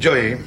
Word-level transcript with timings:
Joey, 0.00 0.38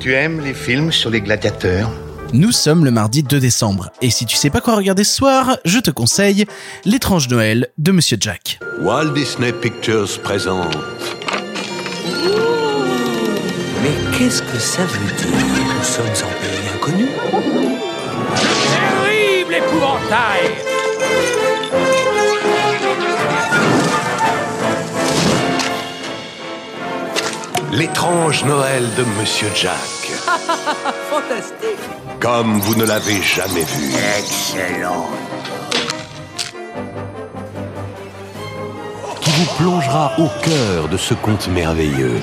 tu 0.00 0.12
aimes 0.12 0.40
les 0.40 0.54
films 0.54 0.90
sur 0.90 1.10
les 1.10 1.20
gladiateurs? 1.20 1.90
Nous 2.32 2.50
sommes 2.50 2.84
le 2.84 2.90
mardi 2.90 3.22
2 3.22 3.38
décembre, 3.38 3.90
et 4.02 4.10
si 4.10 4.26
tu 4.26 4.36
sais 4.36 4.50
pas 4.50 4.60
quoi 4.60 4.74
regarder 4.74 5.04
ce 5.04 5.14
soir, 5.14 5.58
je 5.64 5.78
te 5.78 5.92
conseille 5.92 6.44
L'étrange 6.84 7.28
Noël 7.28 7.68
de 7.78 7.92
Monsieur 7.92 8.16
Jack. 8.20 8.58
Walt 8.82 9.12
Disney 9.14 9.52
Pictures 9.52 10.08
présente. 10.22 10.76
Mais 13.82 14.18
qu'est-ce 14.18 14.42
que 14.42 14.58
ça 14.58 14.82
veut 14.82 15.16
dire? 15.16 15.28
Nous 15.78 15.84
sommes 15.84 16.06
en 16.06 16.32
pays 16.40 16.68
inconnu 16.74 17.06
Terrible 19.06 19.54
épouvantail 19.54 20.50
L'étrange 27.72 28.44
Noël 28.44 28.82
de 28.96 29.04
Monsieur 29.20 29.48
Jack. 29.54 29.74
Fantastique 31.10 31.78
Comme 32.18 32.58
vous 32.60 32.74
ne 32.74 32.84
l'avez 32.84 33.20
jamais 33.20 33.64
vu. 33.64 33.92
Excellent 34.18 35.08
Qui 39.20 39.30
vous 39.30 39.54
plongera 39.58 40.12
au 40.18 40.28
cœur 40.42 40.88
de 40.88 40.96
ce 40.96 41.12
conte 41.12 41.48
merveilleux. 41.48 42.20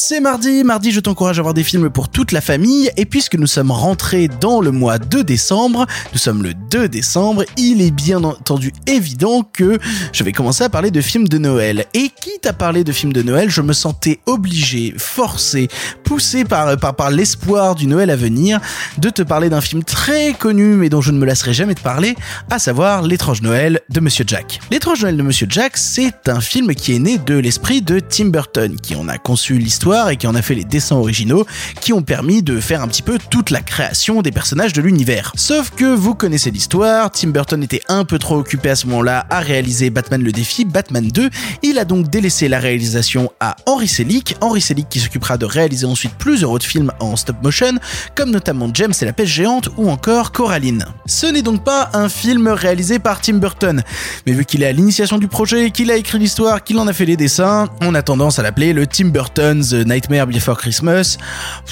C'est 0.00 0.20
mardi, 0.20 0.62
mardi 0.62 0.92
je 0.92 1.00
t'encourage 1.00 1.40
à 1.40 1.42
voir 1.42 1.54
des 1.54 1.64
films 1.64 1.90
pour 1.90 2.08
toute 2.08 2.30
la 2.30 2.40
famille 2.40 2.88
et 2.96 3.04
puisque 3.04 3.34
nous 3.34 3.48
sommes 3.48 3.72
rentrés 3.72 4.28
dans 4.28 4.60
le 4.60 4.70
mois 4.70 5.00
de 5.00 5.22
décembre, 5.22 5.86
nous 6.12 6.20
sommes 6.20 6.44
le 6.44 6.54
2 6.54 6.88
décembre, 6.88 7.42
il 7.56 7.82
est 7.82 7.90
bien 7.90 8.22
entendu 8.22 8.72
évident 8.86 9.42
que 9.42 9.76
je 10.12 10.22
vais 10.22 10.30
commencer 10.30 10.62
à 10.62 10.68
parler 10.68 10.92
de 10.92 11.00
films 11.00 11.26
de 11.26 11.38
Noël. 11.38 11.84
Et 11.94 12.10
quitte 12.10 12.46
à 12.46 12.52
parler 12.52 12.84
de 12.84 12.92
films 12.92 13.12
de 13.12 13.22
Noël, 13.22 13.50
je 13.50 13.60
me 13.60 13.72
sentais 13.72 14.20
obligé, 14.26 14.94
forcé, 14.96 15.66
poussé 16.04 16.44
par, 16.44 16.76
par, 16.76 16.94
par 16.94 17.10
l'espoir 17.10 17.74
du 17.74 17.88
Noël 17.88 18.10
à 18.10 18.16
venir 18.16 18.60
de 18.98 19.10
te 19.10 19.22
parler 19.22 19.50
d'un 19.50 19.60
film 19.60 19.82
très 19.82 20.32
connu 20.32 20.76
mais 20.76 20.90
dont 20.90 21.00
je 21.00 21.10
ne 21.10 21.18
me 21.18 21.26
lasserai 21.26 21.54
jamais 21.54 21.74
de 21.74 21.80
parler, 21.80 22.14
à 22.50 22.60
savoir 22.60 23.02
L'étrange 23.02 23.42
Noël 23.42 23.80
de 23.88 23.98
Monsieur 23.98 24.24
Jack. 24.28 24.60
L'étrange 24.70 25.02
Noël 25.02 25.16
de 25.16 25.22
Monsieur 25.24 25.48
Jack, 25.50 25.76
c'est 25.76 26.28
un 26.28 26.40
film 26.40 26.72
qui 26.76 26.94
est 26.94 27.00
né 27.00 27.18
de 27.18 27.34
l'esprit 27.34 27.82
de 27.82 27.98
Tim 27.98 28.26
Burton, 28.26 28.76
qui 28.80 28.94
en 28.94 29.08
a 29.08 29.18
conçu 29.18 29.58
l'histoire 29.58 29.87
et 29.88 30.16
qui 30.16 30.26
en 30.26 30.34
a 30.34 30.42
fait 30.42 30.54
les 30.54 30.64
dessins 30.64 30.96
originaux 30.96 31.46
qui 31.80 31.92
ont 31.92 32.02
permis 32.02 32.42
de 32.42 32.60
faire 32.60 32.82
un 32.82 32.88
petit 32.88 33.02
peu 33.02 33.18
toute 33.30 33.50
la 33.50 33.60
création 33.60 34.20
des 34.20 34.30
personnages 34.30 34.74
de 34.74 34.82
l'univers. 34.82 35.32
Sauf 35.34 35.70
que 35.70 35.86
vous 35.86 36.14
connaissez 36.14 36.50
l'histoire, 36.50 37.10
Tim 37.10 37.28
Burton 37.28 37.62
était 37.62 37.80
un 37.88 38.04
peu 38.04 38.18
trop 38.18 38.36
occupé 38.36 38.70
à 38.70 38.76
ce 38.76 38.86
moment-là 38.86 39.26
à 39.30 39.40
réaliser 39.40 39.88
Batman 39.88 40.22
le 40.22 40.30
défi, 40.30 40.66
Batman 40.66 41.08
2, 41.08 41.30
il 41.62 41.78
a 41.78 41.84
donc 41.86 42.10
délaissé 42.10 42.48
la 42.48 42.58
réalisation 42.58 43.32
à 43.40 43.56
Henry 43.66 43.88
Selick, 43.88 44.36
Henry 44.42 44.60
Selick 44.60 44.88
qui 44.90 45.00
s'occupera 45.00 45.38
de 45.38 45.46
réaliser 45.46 45.86
ensuite 45.86 46.12
plusieurs 46.18 46.50
autres 46.50 46.66
films 46.66 46.92
en 47.00 47.16
stop 47.16 47.36
motion, 47.42 47.78
comme 48.14 48.30
notamment 48.30 48.70
James 48.74 48.92
et 49.00 49.04
la 49.06 49.14
pêche 49.14 49.30
géante 49.30 49.70
ou 49.78 49.88
encore 49.88 50.32
Coraline. 50.32 50.84
Ce 51.06 51.26
n'est 51.26 51.42
donc 51.42 51.64
pas 51.64 51.90
un 51.94 52.10
film 52.10 52.48
réalisé 52.48 52.98
par 52.98 53.22
Tim 53.22 53.34
Burton, 53.34 53.82
mais 54.26 54.32
vu 54.32 54.44
qu'il 54.44 54.62
est 54.62 54.66
à 54.66 54.72
l'initiation 54.72 55.16
du 55.16 55.28
projet, 55.28 55.70
qu'il 55.70 55.90
a 55.90 55.96
écrit 55.96 56.18
l'histoire, 56.18 56.62
qu'il 56.62 56.78
en 56.78 56.86
a 56.86 56.92
fait 56.92 57.06
les 57.06 57.16
dessins, 57.16 57.68
on 57.80 57.94
a 57.94 58.02
tendance 58.02 58.38
à 58.38 58.42
l'appeler 58.42 58.72
le 58.72 58.86
Tim 58.86 59.06
Burton's 59.06 59.77
Nightmare 59.84 60.26
Before 60.26 60.56
Christmas. 60.56 61.16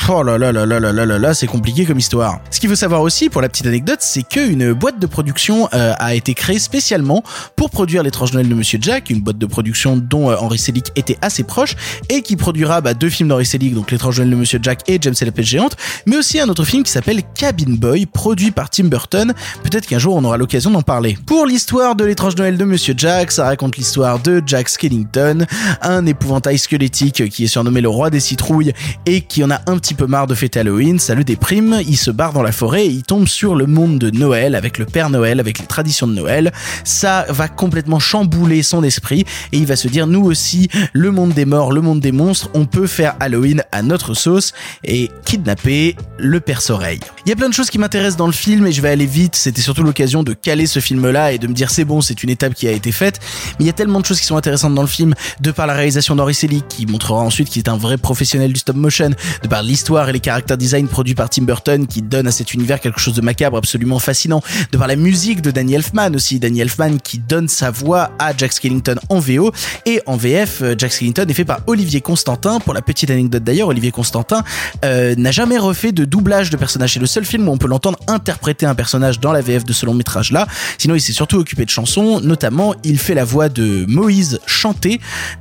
Oh 0.09 0.23
là 0.23 0.39
là 0.39 0.53
là 0.53 0.67
là 0.67 0.81
là 0.81 0.93
là 0.93 1.07
là 1.07 1.19
là, 1.19 1.35
c'est 1.35 1.47
compliqué 1.47 1.85
comme 1.85 1.99
histoire. 1.99 2.41
Ce 2.51 2.61
qu'il 2.61 2.69
faut 2.69 2.77
savoir 2.77 3.03
aussi, 3.03 3.29
pour 3.29 3.41
la 3.43 3.49
petite 3.49 3.67
anecdote, 3.67 3.99
c'est 4.01 4.23
qu'une 4.23 4.73
boîte 4.73 4.99
de 4.99 5.07
production 5.07 5.69
euh, 5.75 5.93
a 5.99 6.15
été 6.15 6.34
créée 6.34 6.59
spécialement 6.59 7.23
pour 7.57 7.71
produire 7.71 8.03
l'étrange 8.03 8.33
Noël 8.33 8.49
de 8.49 8.55
Monsieur 8.55 8.79
Jack, 8.81 9.11
une 9.11 9.21
boîte 9.21 9.39
de 9.39 9.47
production 9.47 9.97
dont 9.97 10.31
euh, 10.31 10.37
Henry 10.39 10.59
Selick 10.59 10.93
était 10.97 11.19
assez 11.23 11.43
proche 11.43 11.77
et 12.09 12.23
qui 12.23 12.37
produira 12.37 12.81
bah, 12.81 12.95
deux 12.95 13.09
films 13.09 13.29
d'Henry 13.29 13.47
Selick, 13.47 13.75
donc 13.75 13.91
l'étrange 13.91 14.19
Noël 14.19 14.31
de 14.31 14.37
Monsieur 14.37 14.59
Jack 14.62 14.89
et 14.89 14.99
James 15.01 15.15
et 15.21 15.25
la 15.25 15.33
pêche 15.33 15.47
géante, 15.47 15.77
mais 16.07 16.17
aussi 16.17 16.41
un 16.41 16.49
autre 16.49 16.65
film 16.65 16.83
qui 16.83 16.93
s'appelle 16.93 17.23
Cabin 17.34 17.75
Boy, 17.77 18.07
produit 18.07 18.51
par 18.51 18.71
Tim 18.71 18.84
Burton. 18.84 19.33
Peut-être 19.62 19.87
qu'un 19.87 19.99
jour 19.99 20.16
on 20.16 20.25
aura 20.25 20.37
l'occasion 20.37 20.71
d'en 20.71 20.83
parler. 20.83 21.16
Pour 21.27 21.47
l'histoire 21.47 21.95
de 21.95 22.05
l'étrange 22.05 22.37
Noël 22.37 22.56
de 22.56 22.65
Monsieur 22.65 22.95
Jack, 22.97 23.33
ça 23.33 23.45
raconte 23.45 23.77
l'histoire 23.77 24.19
de 24.19 24.43
Jack 24.47 24.69
Skellington, 24.69 25.47
un 25.83 26.06
épouvantail 26.06 26.59
squelettique 26.59 27.28
qui 27.28 27.45
est 27.45 27.49
surnommé 27.49 27.81
le 27.81 27.89
roi 27.97 28.11
des 28.11 28.21
citrouilles 28.21 28.73
et 29.07 29.23
qui 29.23 29.43
en 29.43 29.51
a 29.51 29.61
un 29.67 29.79
petit 29.79 29.95
peu 29.95 30.07
marre 30.07 30.27
de 30.27 30.34
fêter 30.34 30.61
Halloween, 30.61 30.99
ça 30.99 31.15
le 31.15 31.25
déprime, 31.25 31.81
il 31.87 31.97
se 31.97 32.11
barre 32.11 32.33
dans 32.33 32.43
la 32.43 32.53
forêt 32.53 32.87
et 32.87 32.91
il 32.91 33.03
tombe 33.03 33.27
sur 33.27 33.55
le 33.55 33.67
monde 33.67 33.99
de 33.99 34.11
Noël 34.11 34.55
avec 34.55 34.79
le 34.79 34.84
Père 34.84 35.11
Noël, 35.11 35.41
avec 35.41 35.59
les 35.59 35.67
traditions 35.67 36.07
de 36.07 36.12
Noël. 36.12 36.53
Ça 36.84 37.27
va 37.29 37.49
complètement 37.49 37.99
chambouler 37.99 38.62
son 38.62 38.83
esprit 38.83 39.25
et 39.53 39.59
il 39.59 39.67
va 39.67 39.77
se 39.77 39.89
dire 39.89 40.07
nous 40.07 40.25
aussi, 40.25 40.69
le 40.93 41.11
monde 41.11 41.33
des 41.33 41.45
morts, 41.45 41.73
le 41.73 41.81
monde 41.81 42.01
des 42.01 42.12
monstres, 42.12 42.51
on 42.55 42.67
peut 42.67 42.87
faire 42.87 43.17
Halloween 43.21 43.62
à 43.73 43.83
notre 43.83 44.15
sauce 44.15 44.53
et 44.84 45.11
kidnapper 45.25 45.97
le 46.19 46.41
Père 46.41 46.63
Soreille. 46.63 47.01
Il 47.25 47.31
y 47.31 47.33
a 47.33 47.37
plein 47.37 47.49
de 47.49 47.55
choses 47.55 47.71
qui 47.71 47.78
m'intéressent 47.78 48.17
dans 48.17 48.27
le 48.27 48.33
film 48.33 48.67
et 48.67 48.73
je 48.73 48.81
vais 48.81 48.91
aller 48.91 49.07
vite, 49.07 49.37
c'était 49.37 49.63
surtout 49.63 49.83
l'occasion 49.83 50.23
de 50.23 50.33
caler 50.33 50.67
ce 50.67 50.81
film 50.81 51.11
là 51.11 51.33
et 51.33 51.39
de 51.39 51.47
me 51.47 51.55
dire 51.55 51.71
c'est 51.71 51.84
bon, 51.84 52.01
c'est 52.01 52.23
une 52.23 52.31
étape 52.31 52.55
qui 52.55 52.69
a 52.69 52.73
été 52.73 52.93
faite, 52.93 53.21
mais 53.59 53.65
il 53.65 53.67
y 53.67 53.71
a 53.71 53.73
tellement 53.73 54.01
de 54.01 54.07
choses 54.07 54.21
qui 54.21 54.27
sont 54.27 54.37
intéressantes 54.37 54.75
dans 54.75 54.83
le 54.83 54.89
film, 54.89 55.15
de 55.41 55.51
par 55.51 55.67
la 55.67 55.75
réalisation 55.75 56.17
d'Henri 56.17 56.34
Selick 56.34 56.69
qui 56.69 56.87
montrera 56.87 57.21
ensuite 57.21 57.49
qu'il 57.49 57.61
est 57.61 57.69
un 57.69 57.75
vrai 57.76 57.98
professionnel 57.98 58.53
du 58.53 58.60
stop 58.60 58.76
motion, 58.76 59.10
de 59.42 59.48
par 59.48 59.62
l'histoire 59.62 60.09
et 60.09 60.12
les 60.12 60.20
caractères 60.20 60.56
design 60.56 60.88
produits 60.88 61.14
par 61.14 61.31
Tim 61.31 61.42
Burton 61.42 61.87
qui 61.87 62.03
donnent 62.03 62.26
à 62.26 62.32
cet 62.32 62.54
univers 62.54 62.81
quelque 62.81 63.00
chose 63.00 63.14
de 63.14 63.20
macabre 63.20 63.56
absolument 63.56 63.98
fascinant, 63.98 64.42
de 64.72 64.78
par 64.78 64.87
la 64.87 64.97
musique 64.97 65.42
de 65.42 65.50
Danny 65.50 65.75
Elfman 65.75 66.15
aussi, 66.15 66.38
Danny 66.38 66.60
Elfman 66.60 66.98
qui 67.03 67.19
donne 67.19 67.48
sa 67.48 67.70
voix 67.70 68.10
à 68.19 68.36
Jack 68.36 68.53
Skellington 68.53 68.97
en 69.09 69.19
VO 69.19 69.53
et 69.84 70.00
en 70.06 70.16
VF, 70.16 70.62
euh, 70.62 70.75
Jack 70.76 70.92
Skellington 70.92 71.26
est 71.28 71.34
fait 71.34 71.44
par 71.44 71.60
Olivier 71.66 72.00
Constantin. 72.00 72.60
Pour 72.60 72.75
la 72.75 72.82
petite 72.82 73.10
anecdote 73.10 73.44
d'ailleurs, 73.44 73.69
Olivier 73.69 73.91
Constantin 73.91 74.42
euh, 74.84 75.15
n'a 75.16 75.31
jamais 75.31 75.59
refait 75.59 75.92
de 75.92 76.04
doublage 76.04 76.50
de 76.50 76.56
personnage. 76.56 76.94
C'est 76.94 77.00
le 77.00 77.06
seul 77.06 77.25
film 77.25 77.48
où 77.48 77.53
on 77.53 77.59
peut 77.59 77.69
l'entendre 77.69 77.98
interpréter 78.06 78.66
un 78.66 78.75
personnage 78.75 79.20
dans 79.20 79.32
la 79.32 79.41
VF 79.41 79.65
de 79.65 79.72
ce 79.72 79.86
long 79.86 79.94
métrage 79.94 80.32
là. 80.32 80.47
Sinon, 80.78 80.94
il 80.94 81.00
s'est 81.00 81.12
surtout 81.12 81.36
occupé 81.36 81.65
de 81.65 81.70
chansons, 81.70 82.20
notamment 82.20 82.75
il 82.84 82.98
fait 82.98 83.15
la 83.15 83.25
voix 83.25 83.48
de 83.48 83.84
Moïse 83.88 84.41
chanté 84.47 85.00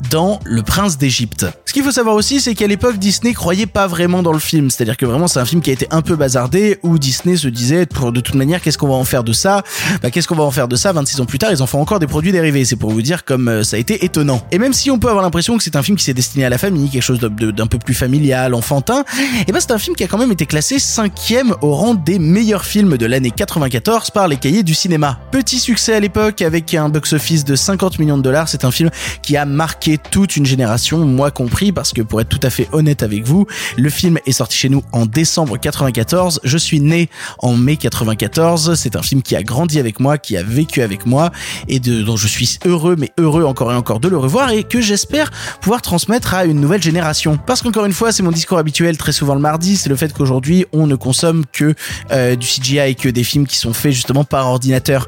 dans 0.10 0.40
Le 0.44 0.62
Prince 0.64 0.98
d'Égypte. 0.98 1.46
Ce 1.66 1.74
qu'il 1.74 1.84
faut 1.84 1.92
savoir 1.92 2.16
aussi, 2.16 2.25
c'est 2.26 2.56
qu'à 2.56 2.66
l'époque, 2.66 2.98
Disney 2.98 3.34
croyait 3.34 3.68
pas 3.68 3.86
vraiment 3.86 4.24
dans 4.24 4.34
le 4.34 4.40
film. 4.40 4.72
C'est-à-dire 4.72 4.98
que 4.98 5.06
vraiment, 5.06 5.28
c'est 5.28 5.40
un 5.40 5.46
film 5.46 5.62
qui 5.62 5.70
a 5.70 5.74
été 5.74 5.88
un 5.92 6.02
peu 6.02 6.16
bazardé, 6.16 6.80
où 6.82 6.98
Disney 6.98 7.38
se 7.38 7.48
disait, 7.48 7.86
de 7.86 8.20
toute 8.20 8.34
manière, 8.34 8.62
qu'est-ce 8.62 8.80
qu'on 8.80 8.88
va 8.88 8.96
en 8.96 9.04
faire 9.04 9.24
de 9.24 9.32
ça? 9.32 9.64
Bah, 10.02 10.10
qu'est-ce 10.10 10.28
qu'on 10.28 10.36
va 10.36 10.44
en 10.44 10.52
faire 10.52 10.68
de 10.68 10.76
ça 10.76 10.92
26 10.92 11.22
ans 11.22 11.26
plus 11.26 11.38
tard, 11.38 11.52
ils 11.52 11.62
en 11.62 11.68
font 11.68 11.80
encore 11.80 12.00
des 12.00 12.08
produits 12.08 12.32
dérivés. 12.32 12.66
C'est 12.66 12.76
pour 12.76 12.90
vous 12.90 13.02
dire 13.04 13.26
comme 13.26 13.48
euh, 13.48 13.64
ça 13.64 13.76
a 13.76 13.80
été 13.80 14.06
étonnant. 14.06 14.42
Et 14.52 14.58
même 14.58 14.74
si 14.74 14.90
on 14.90 14.98
peut 14.98 15.08
avoir 15.08 15.24
l'impression 15.24 15.56
que 15.58 15.64
c'est 15.64 15.76
un 15.76 15.84
film 15.84 15.98
qui 15.98 16.04
s'est 16.04 16.14
destiné 16.14 16.46
à 16.46 16.50
la 16.50 16.58
famille, 16.58 16.90
quelque 16.90 17.04
chose 17.04 17.20
d'un 17.20 17.68
peu 17.68 17.78
plus 17.78 17.94
familial, 17.94 18.56
enfantin, 18.56 19.04
et 19.48 19.52
ben 19.52 19.60
c'est 19.60 19.72
un 19.72 19.78
film 19.78 19.96
qui 19.96 20.04
a 20.04 20.08
quand 20.08 20.18
même 20.18 20.32
été 20.32 20.48
classé 20.48 20.80
cinquième 20.80 21.54
au 21.62 21.74
rang 21.74 21.94
des 21.94 22.18
meilleurs 22.18 22.66
films 22.66 22.98
de 22.98 23.06
l'année 23.06 23.32
94 23.32 24.10
par 24.10 24.28
les 24.28 24.38
cahiers 24.38 24.64
du 24.64 24.74
cinéma. 24.74 25.20
Petit 25.32 25.60
succès 25.60 25.94
à 25.94 26.00
l'époque 26.00 26.42
avec 26.42 26.74
un 26.74 26.90
box-office 26.90 27.46
de 27.46 27.56
50 27.56 28.00
millions 28.00 28.18
de 28.18 28.24
dollars, 28.24 28.48
c'est 28.48 28.66
un 28.66 28.72
film 28.72 28.90
qui 29.22 29.38
a 29.38 29.46
marqué 29.46 29.98
toute 29.98 30.38
une 30.38 30.46
génération, 30.46 31.06
moi 31.06 31.30
compris, 31.30 31.72
parce 31.72 31.94
que 31.94 32.02
pour 32.02 32.15
être 32.20 32.30
tout 32.30 32.40
à 32.44 32.50
fait 32.50 32.68
honnête 32.72 33.04
avec 33.04 33.24
vous, 33.24 33.48
le 33.78 33.90
film 33.90 34.20
est 34.26 34.32
sorti 34.32 34.58
chez 34.58 34.70
nous 34.70 34.84
en 34.92 35.06
décembre 35.06 35.58
94, 35.58 36.42
je 36.44 36.58
suis 36.58 36.80
né 36.80 37.10
en 37.40 37.56
mai 37.56 37.78
94, 37.78 38.76
c'est 38.76 38.96
un 38.96 39.02
film 39.02 39.22
qui 39.22 39.36
a 39.36 39.44
grandi 39.44 39.80
avec 39.80 40.00
moi, 40.00 40.18
qui 40.18 40.38
a 40.38 40.44
vécu 40.44 40.82
avec 40.82 41.06
moi, 41.06 41.32
et 41.68 41.80
dont 41.80 42.18
je 42.18 42.28
suis 42.28 42.58
heureux, 42.66 42.96
mais 42.98 43.12
heureux 43.18 43.44
encore 43.44 43.72
et 43.72 43.76
encore 43.76 44.00
de 44.00 44.08
le 44.08 44.18
revoir, 44.18 44.52
et 44.52 44.64
que 44.64 44.82
j'espère 44.82 45.32
pouvoir 45.62 45.82
transmettre 45.82 46.34
à 46.34 46.46
une 46.46 46.60
nouvelle 46.60 46.82
génération. 46.82 47.40
Parce 47.46 47.62
qu'encore 47.62 47.86
une 47.86 47.94
fois, 47.94 48.12
c'est 48.12 48.24
mon 48.24 48.32
discours 48.32 48.58
habituel 48.58 48.98
très 48.98 49.12
souvent 49.12 49.36
le 49.36 49.42
mardi, 49.42 49.78
c'est 49.78 49.90
le 49.90 49.96
fait 49.96 50.14
qu'aujourd'hui, 50.14 50.66
on 50.74 50.88
ne 50.88 50.96
consomme 50.96 51.44
que 51.52 51.74
euh, 52.12 52.36
du 52.36 52.48
CGI 52.48 52.80
et 52.80 52.96
que 52.96 53.10
des 53.10 53.24
films 53.24 53.48
qui 53.48 53.58
sont 53.58 53.74
faits 53.74 53.92
justement 53.92 54.24
par 54.24 54.48
ordinateur. 54.48 55.08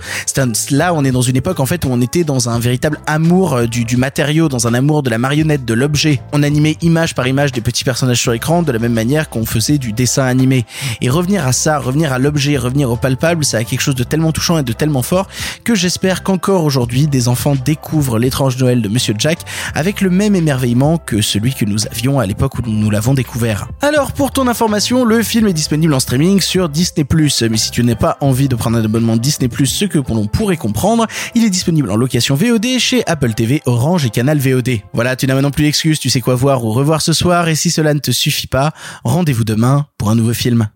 Là, 0.71 0.93
on 0.93 1.03
est 1.03 1.11
dans 1.11 1.21
une 1.21 1.35
époque 1.35 1.59
en 1.59 1.65
fait 1.65 1.85
où 1.85 1.89
on 1.89 2.01
était 2.01 2.23
dans 2.23 2.49
un 2.49 2.59
véritable 2.59 2.99
amour 3.07 3.53
euh, 3.53 3.65
du, 3.65 3.97
matériau, 3.97 4.49
dans 4.49 4.67
un 4.67 4.73
amour 4.73 5.03
de 5.03 5.09
la 5.09 5.17
marionnette, 5.17 5.65
de 5.65 5.73
l'objet. 5.73 6.21
On 6.33 6.43
animait 6.43 6.77
par 7.13 7.27
image 7.27 7.51
des 7.51 7.61
petits 7.61 7.83
personnages 7.83 8.19
sur 8.19 8.33
écran 8.33 8.63
de 8.63 8.71
la 8.71 8.79
même 8.79 8.93
manière 8.93 9.29
qu'on 9.29 9.45
faisait 9.45 9.77
du 9.77 9.93
dessin 9.93 10.23
animé. 10.23 10.65
Et 11.01 11.09
revenir 11.09 11.45
à 11.45 11.53
ça, 11.53 11.77
revenir 11.77 12.11
à 12.11 12.17
l'objet, 12.17 12.57
revenir 12.57 12.89
au 12.89 12.95
palpable, 12.95 13.45
ça 13.45 13.57
a 13.57 13.63
quelque 13.63 13.81
chose 13.81 13.95
de 13.95 14.03
tellement 14.03 14.31
touchant 14.31 14.57
et 14.57 14.63
de 14.63 14.73
tellement 14.73 15.03
fort 15.03 15.27
que 15.63 15.75
j'espère 15.75 16.23
qu'encore 16.23 16.63
aujourd'hui, 16.63 17.07
des 17.07 17.27
enfants 17.27 17.55
découvrent 17.55 18.17
l'étrange 18.17 18.57
Noël 18.57 18.81
de 18.81 18.89
Monsieur 18.89 19.13
Jack 19.17 19.39
avec 19.75 20.01
le 20.01 20.09
même 20.09 20.35
émerveillement 20.35 20.97
que 20.97 21.21
celui 21.21 21.53
que 21.53 21.65
nous 21.65 21.85
avions 21.87 22.19
à 22.19 22.25
l'époque 22.25 22.57
où 22.57 22.61
nous 22.65 22.89
l'avons 22.89 23.13
découvert. 23.13 23.67
Alors, 23.81 24.11
pour 24.11 24.31
ton 24.31 24.47
information, 24.47 25.05
le 25.05 25.21
film 25.21 25.47
est 25.47 25.53
disponible 25.53 25.93
en 25.93 25.99
streaming 25.99 26.41
sur 26.41 26.69
Disney+. 26.69 27.05
Mais 27.49 27.57
si 27.57 27.71
tu 27.71 27.83
n'as 27.83 27.95
pas 27.95 28.17
envie 28.21 28.47
de 28.47 28.55
prendre 28.55 28.77
un 28.77 28.83
abonnement 28.83 29.17
Disney+, 29.17 29.49
ce 29.65 29.85
que 29.85 29.99
l'on 29.99 30.25
pourrait 30.25 30.57
comprendre, 30.57 31.05
il 31.35 31.43
est 31.43 31.49
disponible 31.49 31.91
en 31.91 31.95
location 31.95 32.35
VOD 32.35 32.79
chez 32.79 33.03
Apple 33.07 33.33
TV, 33.33 33.61
Orange 33.65 34.05
et 34.05 34.09
Canal 34.09 34.39
VOD. 34.39 34.79
Voilà, 34.93 35.15
tu 35.15 35.27
n'as 35.27 35.33
maintenant 35.33 35.51
plus 35.51 35.63
d'excuses, 35.63 35.99
tu 35.99 36.09
sais 36.09 36.21
quoi 36.21 36.35
voir 36.35 36.63
ou 36.63 36.71
revoir 36.71 36.86
ce 36.99 37.13
soir, 37.13 37.47
et 37.49 37.55
si 37.55 37.69
cela 37.69 37.93
ne 37.93 37.99
te 37.99 38.11
suffit 38.11 38.47
pas, 38.47 38.71
rendez-vous 39.03 39.43
demain 39.43 39.85
pour 39.97 40.09
un 40.09 40.15
nouveau 40.15 40.33
film. 40.33 40.69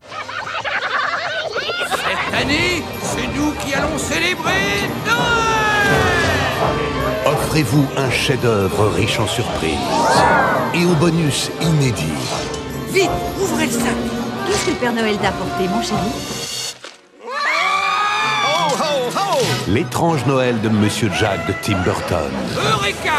Cette 1.89 2.41
année, 2.41 2.83
c'est 3.01 3.27
nous 3.35 3.51
qui 3.53 3.73
allons 3.73 3.97
célébrer 3.97 4.89
Noël 5.05 5.41
Offrez-vous 7.25 7.85
un 7.97 8.09
chef-d'œuvre 8.09 8.89
riche 8.95 9.19
en 9.19 9.27
surprises 9.27 9.77
et 10.73 10.85
au 10.85 10.95
bonus 10.95 11.49
inédit. 11.61 12.03
Vite, 12.93 13.09
ouvrez 13.39 13.65
le 13.67 13.71
sac. 13.71 13.95
Qu'est-ce 14.47 14.65
que 14.65 14.71
le 14.71 14.77
Père 14.77 14.93
Noël 14.93 15.17
t'a 15.17 15.29
apporté, 15.29 15.67
mon 15.67 15.81
chéri 15.81 15.97
L'étrange 19.67 20.25
Noël 20.25 20.59
de 20.61 20.69
Monsieur 20.69 21.09
Jack 21.17 21.47
de 21.47 21.53
Tim 21.61 21.79
Burton. 21.83 22.31
Eureka 22.57 23.11